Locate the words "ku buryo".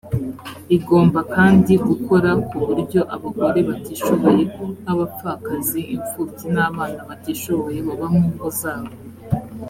2.47-2.99